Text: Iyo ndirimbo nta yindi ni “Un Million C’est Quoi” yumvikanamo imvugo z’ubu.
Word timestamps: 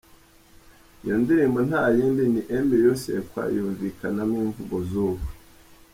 Iyo 1.03 1.15
ndirimbo 1.21 1.59
nta 1.69 1.83
yindi 1.97 2.23
ni 2.33 2.41
“Un 2.55 2.63
Million 2.69 2.97
C’est 3.01 3.25
Quoi” 3.31 3.45
yumvikanamo 3.55 4.35
imvugo 4.45 4.75
z’ubu. 4.89 5.25